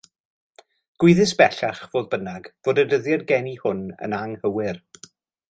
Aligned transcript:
Gwyddys, 1.03 1.33
bellach, 1.41 1.81
fodd 1.91 2.07
bynnag 2.13 2.49
fod 2.69 2.81
y 2.85 2.87
dyddiad 2.95 3.27
geni 3.33 3.55
hwn 3.67 3.85
yn 4.09 4.19
anghywir. 4.23 4.83